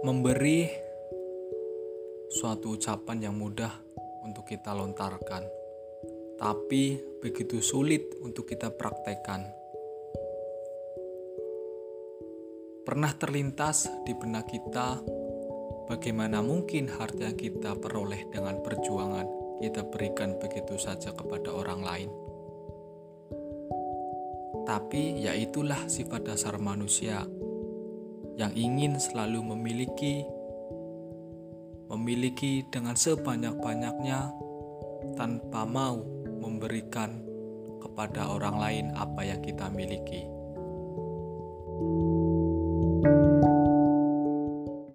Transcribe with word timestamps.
Memberi 0.00 0.64
suatu 2.32 2.72
ucapan 2.72 3.28
yang 3.28 3.36
mudah 3.36 3.68
untuk 4.24 4.48
kita 4.48 4.72
lontarkan, 4.72 5.44
tapi 6.40 6.96
begitu 7.20 7.60
sulit 7.60 8.16
untuk 8.24 8.48
kita 8.48 8.72
praktekkan. 8.72 9.44
Pernah 12.80 13.12
terlintas 13.20 13.92
di 14.08 14.16
benak 14.16 14.48
kita 14.48 15.04
bagaimana 15.84 16.40
mungkin 16.40 16.88
harta 16.88 17.28
yang 17.28 17.36
kita 17.36 17.76
peroleh 17.76 18.24
dengan 18.32 18.64
perjuangan 18.64 19.28
kita 19.60 19.84
berikan 19.92 20.40
begitu 20.40 20.80
saja 20.80 21.12
kepada 21.12 21.52
orang 21.52 21.80
lain. 21.84 22.10
Tapi 24.64 25.20
ya 25.20 25.36
itulah 25.36 25.84
sifat 25.92 26.24
dasar 26.24 26.56
manusia 26.56 27.28
yang 28.40 28.56
ingin 28.56 28.96
selalu 28.96 29.44
memiliki 29.52 30.24
memiliki 31.92 32.64
dengan 32.72 32.96
sebanyak-banyaknya 32.96 34.32
tanpa 35.20 35.68
mau 35.68 36.00
memberikan 36.40 37.20
kepada 37.84 38.32
orang 38.32 38.56
lain 38.56 38.86
apa 38.96 39.28
yang 39.28 39.44
kita 39.44 39.68
miliki. 39.68 40.39